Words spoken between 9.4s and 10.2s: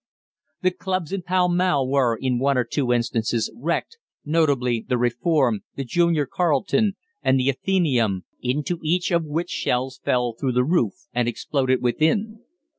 shells